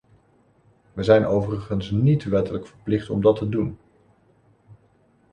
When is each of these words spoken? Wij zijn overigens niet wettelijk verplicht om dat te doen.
Wij 0.93 1.03
zijn 1.03 1.25
overigens 1.25 1.91
niet 1.91 2.23
wettelijk 2.23 2.67
verplicht 2.67 3.09
om 3.09 3.21
dat 3.21 3.35
te 3.35 3.49
doen. 3.49 3.77